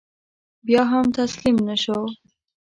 [0.65, 1.99] بیا هم تسلیم نه شو.